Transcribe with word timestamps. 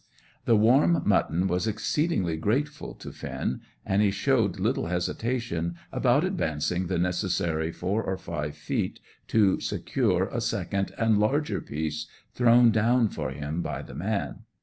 The 0.45 0.55
warm 0.57 1.03
mutton 1.05 1.45
was 1.45 1.67
exceedingly 1.67 2.35
grateful 2.35 2.95
to 2.95 3.11
Finn, 3.11 3.61
and 3.85 4.01
he 4.01 4.09
showed 4.09 4.59
little 4.59 4.87
hesitation 4.87 5.75
about 5.91 6.23
advancing 6.23 6.87
the 6.87 6.97
necessary 6.97 7.71
four 7.71 8.01
or 8.03 8.17
five 8.17 8.55
feet 8.55 8.99
to 9.27 9.59
secure 9.59 10.27
a 10.29 10.41
second 10.41 10.91
and 10.97 11.19
larger 11.19 11.61
piece 11.61 12.07
thrown 12.33 12.71
down 12.71 13.09
for 13.09 13.29
him 13.29 13.61
by 13.61 13.83
the 13.83 13.93
man. 13.93 14.39